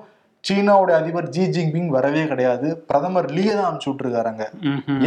[0.47, 2.77] சீனாவுடைய அதிபர் ஜி ஜின்பிங் வரவே கிடையாது.
[2.87, 4.43] பிரதமர் லீயை தான் அனுப்பிச்சு விட்டுருக்காருங்க.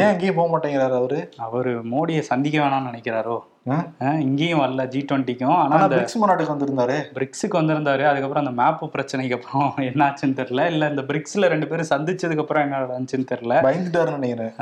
[0.00, 1.32] ஏன் எங்கேயும் போக மாட்டேங்கிறாரு அவரு?
[1.36, 3.38] அவரு மோடியை சந்திக்க வேணாம்னு நினைக்கிறாரோ?
[4.20, 6.94] இங்கேயும் வரல ஜி டுவெண்ட்டிக்கும் ஆனா ஆனா அந்த பிரிக்ஸ் மாநாட்டுக்கு வந்திருந்தாரு.
[7.16, 8.04] பிரிக்ஸுக்கு வந்திருந்தாரு.
[8.10, 10.66] அதுக்கப்புறம் அந்த மேப்பு பிரச்சனைக்கு அப்புறம் என்னாச்சுன்னு தெரியல.
[10.72, 13.56] இல்ல இந்த பிரிக்ஸ்ல ரெண்டு பேரும் சந்திச்சதுக்கு அப்புறம் என்ன நடந்துச்சுன்னு தெரியல.
[13.66, 14.54] பயந்துட்டாருன்னு நினைக்கிறேன்.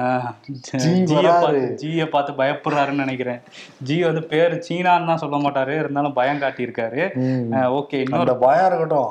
[1.83, 2.07] ஜியை.
[2.15, 3.41] பார்த்து பயப்படுறாருன்னு நினைக்கிறேன்.
[3.83, 5.75] ஜி வந்து பேர் சீனான்னு தான் சொல்ல மாட்டாரு.
[5.79, 7.03] இருந்தாலும் பயம் காட்டியிருக்காரு.
[7.79, 9.11] ஓகே இன்னொரு பயம் இருக்கட்டும்.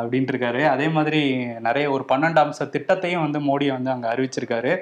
[0.00, 1.22] அப்படின்ட்டு இருக்காரு அதே மாதிரி
[1.68, 4.74] நிறைய ஒரு பன்னெண்டு அம்ச திட்டத்தையும் வந்து மோடி வந்து அங்க அறிவிச்சிருக்காரு.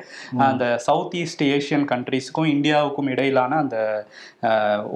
[0.48, 3.76] அந்த சவுத் ஈஸ்ட் ஏஷியன் கண்ட்ரீஸ்க்கும் இந்தியாவுக்கும் இடையிலான அந்த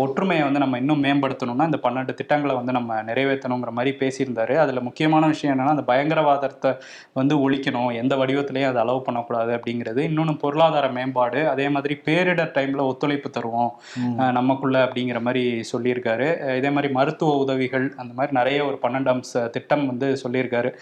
[0.02, 4.54] ஒற்றுமையை வந்து நம்ம இன்னும் மேம்படுத்தணும்னா இந்த பன்னெண்டு திட்டங்களை வந்து நம்ம நிறைவேற்றணுங்கிற மாதிரி பேசியிருந்தாரு.
[4.64, 6.72] அதுல முக்கியமான விஷயம் என்னன்னா அந்த பயங்கரவாதத்தை
[7.18, 10.00] வந்து ஒழிக்கணும் எந்த வடிவத்திலையும் அதை அலோவ் பண்ணக்கூடாது அப்படிங்கிறது.
[10.10, 13.72] இன்னொன்று பொருளாதார மேம்பாடு அதே மாதிரி பேரிடர் டைம்ல ஒத்துழைப்பு தருவோம்
[14.38, 16.28] நமக்குள்ள அப்படிங்கிற மாதிரி சொல்லியிருக்காரு.
[16.60, 20.72] இதே மாதிரி மருத்துவ உதவிகள் அந்த மாதிரி நிறைய ஒரு பன்னெண்டு அம்ச திட்டம் வந்து சொல்லியிருக்காரு.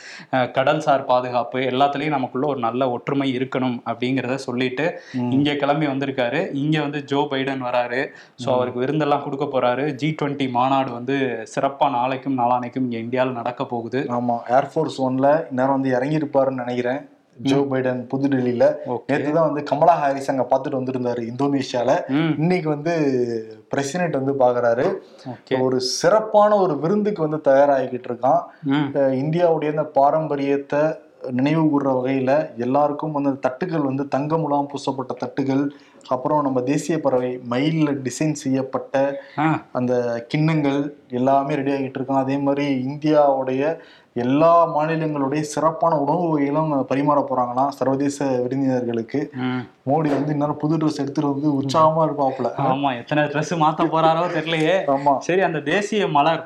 [0.58, 4.86] கடல்சார் பாதுகாப்பு எல்லாத்துலேயும் நமக்குள்ள ஒரு நல்ல ஒற்றுமை இருக்கணும் அப்படிங்கிறத சொல்லிட்டு.
[5.36, 6.42] இங்கே கிளம்பி வந்திருக்காரு.
[6.62, 8.02] இங்கே வந்து ஜோ பைடன் வராரு.
[8.44, 9.84] ஸோ அவருக்கு விருந்தெல்லாம் கொடுக்க போறாரு.
[10.00, 11.18] ஜி டுவெண்ட்டி மாநாடு வந்து
[11.52, 14.02] சிறப்பாக நாளைக்கும் நாளானைக்கும் இங்கே இந்தியாவில் நடக்க போகுது.
[14.16, 17.00] ஆமா ஏர்ஃபோர்ஸ் ஒன்ல இந்நேரம் வந்து இறங்கி இருப்பாருன்னு நினைக்கிறேன்
[17.48, 18.64] ஜோ பைடன் புதுடெல்லியில.
[19.08, 21.90] நேற்று தான் வந்து கமலா ஹாரிஸ் அங்க பார்த்துட்டு வந்திருந்தாரு இந்தோனேஷியால.
[22.42, 22.94] இன்னைக்கு வந்து
[23.72, 24.86] பிரசிடென்ட் வந்து பாக்குறாரு
[25.66, 28.42] ஒரு சிறப்பான ஒரு விருந்துக்கு வந்து தயாராகிக்கிட்டு இருக்கான்.
[29.22, 30.82] இந்தியாவுடைய இந்த பாரம்பரியத்தை
[31.32, 35.62] நினைவு கூறுற வகையில எல்லாருக்கும் வந்து அந்த தட்டுகள் வந்து தங்க முலாம் பூசப்பட்ட தட்டுகள்
[36.08, 38.94] அப்புறம் நம்ம தேசிய பறவை மயில்ல டிசைன் செய்யப்பட்ட
[39.72, 39.92] அந்த
[40.28, 40.78] கிண்ணங்கள்
[41.10, 43.62] எல்லாமே ரெடி ஆகிட்டு இருக்கான் அதே மாதிரி இந்தியாவுடைய
[44.16, 49.20] எல்லா மாநிலங்களுடைய சிறப்பான உணவு வகைகளும் பரிமாற போறாங்களாம் சர்வதேச விருந்தினர்களுக்கு
[49.90, 52.48] மோடி வந்து இன்னும் புது ட்ரெஸ் எடுத்துட்டு வந்து உற்சாகமா இருப்பாப்புல.
[52.64, 54.76] ஆமா எத்தனை ட்ரெஸ் மாத்த போறாரோ தெரியலையே.
[54.86, 55.14] ஆமா.
[55.18, 56.42] சரி அந்த தேசிய மலர்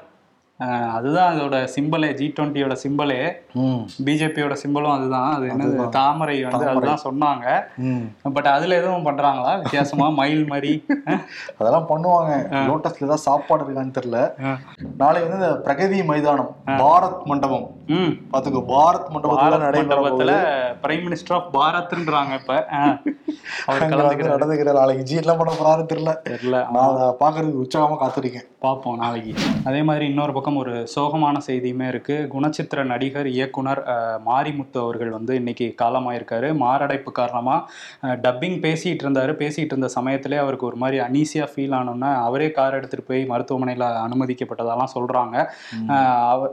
[0.70, 3.32] அதுதான் அதோட சிம்பலே ஜி டுவெண்ட்டியோட சிம்பலே.
[3.52, 3.88] ம்.
[4.04, 5.34] பிஜேபியோட சிம்பலும் அதுதான்.
[5.34, 5.88] அது என்னது.
[5.88, 6.68] தாமரை வந்து.
[6.68, 7.64] அதுதான் சொன்னாங்க.
[8.32, 9.60] பட் அதுல எதுவும் பண்றாங்களா?
[9.60, 10.08] வித்தியாசமா?
[10.22, 10.84] மயில் மாதிரி
[11.58, 12.32] அதெல்லாம் பண்ணுவாங்க.
[12.50, 14.32] லோட்டஸ்ல ஏதாவது சாப்பாடு இருக்கான்னு தெரியல.
[14.96, 17.70] நாளை வந்து பிரகதி மைதானம் பாரத் மண்டபம்.
[17.88, 20.36] பாத்துக்கோ பாரத் மண்டபத்துல பாரத் நடைபெற மண்டபத்துல போகுது.
[20.82, 22.54] பிரைம் மினிஸ்டர் ஆஃப் பாரத்ன்றாங்க இப்ப.
[22.70, 22.96] அஹ்,
[23.66, 24.32] அவர் அங்க வந்து கலந்துக்கிறாரு.
[24.34, 26.12] நடந்துக்கிற நாளைக்கு ஜி என்ன பண்ண போறாரு தெரியல.
[26.28, 26.56] தெரியல.
[26.70, 28.48] நான் பாக்குறதுக்கு உற்சாகமா காத்திருக்கேன்.
[28.60, 29.32] பார்ப்போம் நாளைக்கு.
[29.64, 32.28] அதே மாதிரி இன்னொரு பக்கம் ஒரு சோகமான செய்தியுமே இருக்கு.
[32.34, 33.80] குணச்சித்திர நடிகர் இயக்குனர்
[34.26, 36.56] மாரிமுத்து அவர்கள் வந்து இன்னைக்கு காலமாயிருக்காரு.
[36.56, 37.56] மாரடைப்பு காரணமா
[38.26, 39.32] டப்பிங் பேசிட்டு இருந்தாரு.
[39.42, 44.94] பேசிட்டு இருந்த சமயத்திலே அவருக்கு ஒரு மாதிரி அனீசியா ஃபீல் ஆனோன்னா அவரே கார் எடுத்துட்டு போய் மருத்துவமனையில் அனுமதிக்கப்பட்டதெல்லாம்
[44.96, 45.36] சொல்றாங்க.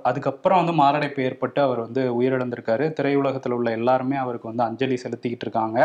[0.03, 2.85] அதுக்கப்புறம் வந்து மாரடைப்பு ஏற்பட்டு அவர் வந்து உயிரிழந்திருக்காரு.
[2.99, 5.79] திரையுலகத்தில் உள்ள எல்லாருமே அவருக்கு வந்து அஞ்சலி செலுத்திக்கிட்டு இருக்காங்க.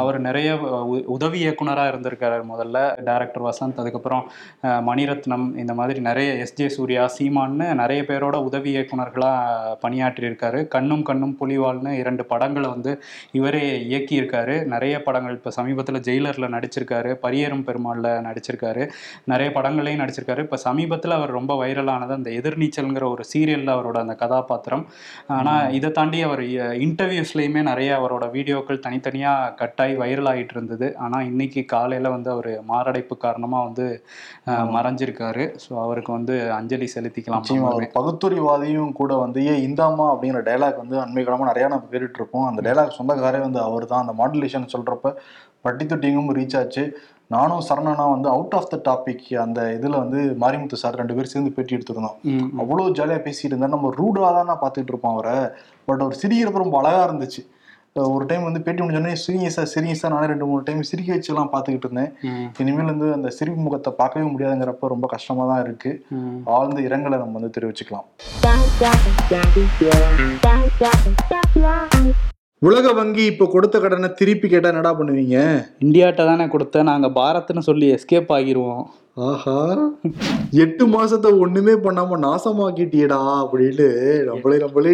[0.00, 0.50] அவர் நிறைய
[1.16, 3.80] உதவி இயக்குனராக இருந்திருக்காரு முதல்ல டைரக்டர் வசந்த்.
[3.82, 4.24] அதுக்கப்புறம்
[4.88, 10.60] மணிரத்னம் இந்த மாதிரி நிறைய எஸ்ஜே சூர்யா சீமான்னு நிறைய பேரோட உதவி இயக்குனர்களாக பணியாற்றியிருக்காரு.
[10.74, 12.92] கண்ணும் கண்ணும் புலிவால்னு இரண்டு படங்களை வந்து
[13.38, 14.56] இவரே இயக்கியிருக்காரு.
[14.74, 18.82] நிறைய படங்கள் இப்போ சமீபத்தில் ஜெயிலரில் நடிச்சிருக்காரு பரியேறும் பெருமாளில் நடிச்சிருக்காரு.
[19.32, 20.42] நிறைய படங்களையும் நடிச்சிருக்காரு.
[20.46, 24.73] இப்போ சமீபத்தில் அவர் ரொம்ப வைரலானது அந்த எதிர்நீச்சல்ங்கிற ஒரு சீரியலில் அவரோட அந்த கதாபாத்திரம்.
[25.36, 26.42] ஆனால் இதை தாண்டி அவர்
[26.86, 33.16] இன்டர்வியூஸ்லேயுமே நிறைய அவரோட வீடியோக்கள் தனித்தனியாக கட்டாயி வைரல் ஆகிட்டு இருந்தது ஆனால் இன்னைக்கு காலையில் வந்து அவர் மாரடைப்பு
[33.26, 33.86] காரணமாக வந்து
[34.76, 35.46] மறைஞ்சிருக்காரு.
[35.64, 37.48] ஸோ அவருக்கு வந்து அஞ்சலி செலுத்திக்கலாம்
[37.98, 42.98] பகுத்தறிவாதியும் கூட வந்து ஏ இந்தாமா அப்படிங்கிற டைலாக் வந்து அண்மை நிறைய நம்ம கேட்டுட்டு இருப்போம் அந்த டைலாக்
[43.00, 45.16] சொந்தக்காரே வந்து அவர் தான் அந்த மாடுலேஷன் சொல்றப்ப
[45.66, 46.82] பட்டி தொட்டிங்கும் ரீச் ஆச்சு.
[47.30, 51.54] நானும் சரணனா வந்து அவுட் ஆஃப் த டாபிக் அந்த இதுல வந்து மாரிமுத்து சார் ரெண்டு பேரும் சேர்ந்து
[51.56, 52.18] பேட்டி எடுத்திருந்தோம்.
[52.62, 55.36] அவ்வளோ ஜாலியா பேசிட்டு இருந்தா நம்ம ரூடா தான் நான் பார்த்துட்டு இருப்போம் அவரை.
[55.88, 57.42] பட் அவர் சிரிக்கிறப்ப ரொம்ப அழகா இருந்துச்சு.
[58.14, 61.50] ஒரு டைம் வந்து பேட்டி முடிஞ்சோடனே சிரிங்க சார் சிரிங்க சார் நானே ரெண்டு மூணு டைம் சிரிக்க வச்சுலாம்
[61.52, 62.10] பார்த்துக்கிட்டு இருந்தேன்.
[62.62, 65.92] இனிமேல் வந்து அந்த சிரிப்பு முகத்தை பார்க்கவே முடியாதுங்கிறப்ப ரொம்ப கஷ்டமா தான் இருக்கு.
[66.56, 68.08] ஆழ்ந்த இரங்கலை நம்ம வந்து தெரிவிச்சுக்கலாம்.
[72.64, 75.38] உலக வங்கி இப்ப கொடுத்த கடனை திருப்பி கேட்டா என்னடா பண்ணுவீங்க?
[75.84, 78.84] இந்தியாட்ட தானே கொடுத்த நாங்க பாரத்னு சொல்லி எஸ்கேப் ஆகிருவோம்.
[79.14, 79.56] ஆஹா.
[80.50, 83.86] எட்டு மாசத்தை ஒண்ணுமே பண்ணாம நாசமாக்கிட்டியடா அப்படின்னு
[84.24, 84.92] நம்மளே நம்மளே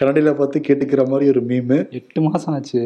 [0.00, 2.82] கரண்டில பார்த்து கேட்டுக்கிற மாதிரி ஒரு மீமு எட்டு மாசம் ஆச்சு.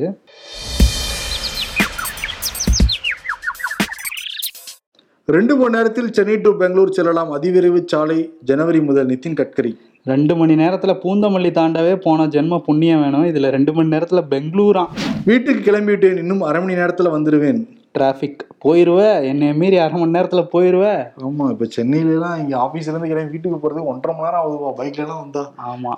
[5.24, 7.32] ரெண்டு மணி நேரத்தில் சென்னை டு பெங்களூர் செல்லலாம்.
[7.36, 9.72] அதிவிரைவு சாலை ஜனவரி முதல் நிதின் கட்கரி.
[10.06, 13.24] ரெண்டு மணி நேரத்துல பூந்தமல்லி தாண்டவே போன ஜென்ம புண்ணியம் வேணும்.
[13.24, 14.84] இதுல ரெண்டு மணி நேரத்துல பெங்களூரா.
[15.24, 17.60] வீட்டுக்கு கிளம்பிவிட்டேன் இன்னும் அரை மணி நேரத்துல வந்துருவேன்.
[17.98, 19.22] டிராஃபிக் போயிருவ?
[19.22, 20.84] என்னைய மீறி அரை மணி நேரத்துல போயிருவ?
[21.26, 25.04] ஆமா இப்ப சென்னையில எல்லாம் இங்க ஆபீஸ்ல இருந்து கிளம்பி வீட்டுக்கு போறது ஒன்றரை மணி நேரம் ஆகுதுவா பைக்ல
[25.06, 25.44] எல்லாம் வந்தா.
[25.70, 25.92] ஆமா.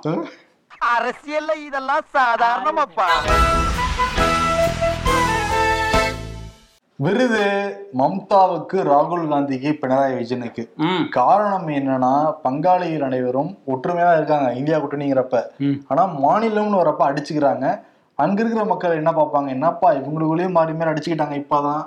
[0.97, 3.07] அரசியல்ல இதெல்லாம் சாதாரணமாப்பா.
[7.05, 7.43] விருது
[7.99, 10.63] மம்தாவுக்கு ராகுல் காந்திக்கு பினராயி விஜயனுக்கு.
[11.17, 12.11] காரணம் என்னன்னா
[12.45, 15.37] பங்காளிகள் அனைவரும் ஒற்றுமையா இருக்காங்க இந்தியா கூட்டணிங்கிறப்ப.
[15.91, 17.65] ஆனா மாநிலம்னு வரப்ப அடிச்சுக்கிறாங்க.
[18.23, 19.49] அங்க இருக்கிற மக்கள் என்ன பார்ப்பாங்க?
[19.57, 21.83] என்னப்பா இவங்களுக்குள்ளேயே மாறி மாறி அடிச்சுக்கிட்டாங்க இப்பதான்.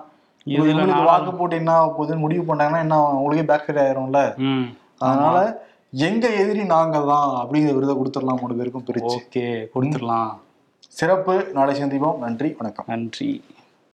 [0.55, 4.23] இவங்களுக்கு வாக்கு போட்டு என்ன போகுதுன்னு முடிவு பண்ணாங்கன்னா என்ன உங்களுக்கே பேக் ஃபயர் ஆயிரும்ல?
[5.07, 5.39] அதனால
[6.09, 9.19] எங்க எதிரி நாங்க தான் அப்படிங்கிற விருதை கொடுத்துடலாம் மூணு பேருக்கும் பிரிச்சு.
[9.23, 10.31] ஓகே கொடுத்துடலாம்.
[11.01, 11.35] சிறப்பு.
[11.59, 12.21] நாளை சந்திப்போம்.
[12.27, 12.89] நன்றி வணக்கம்.
[12.95, 13.31] நன்றி.